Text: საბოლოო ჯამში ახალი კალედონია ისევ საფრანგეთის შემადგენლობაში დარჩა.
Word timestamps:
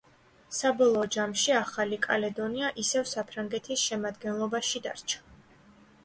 საბოლოო 0.59 1.01
ჯამში 1.15 1.51
ახალი 1.57 1.99
კალედონია 2.05 2.71
ისევ 2.83 3.05
საფრანგეთის 3.11 3.83
შემადგენლობაში 3.91 4.81
დარჩა. 4.87 5.21